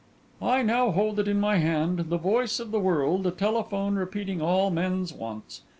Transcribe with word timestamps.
'I 0.41 0.63
now 0.63 0.89
hold 0.89 1.19
it 1.19 1.27
in 1.27 1.39
my 1.39 1.57
hand, 1.57 2.05
the 2.09 2.17
voice 2.17 2.59
of 2.59 2.71
the 2.71 2.79
world, 2.79 3.27
a 3.27 3.29
telephone 3.29 3.93
repeating 3.97 4.41
all 4.41 4.71
men's 4.71 5.13
wants. 5.13 5.61